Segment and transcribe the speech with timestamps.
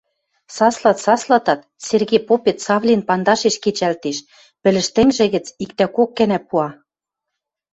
[0.55, 4.17] Саслат-саслатат, Серге попет Савлин пандашеш кечӓлтеш,
[4.61, 6.67] пӹлӹштӹнгжӹ гӹц иктӓ кок гӓнӓ пуа.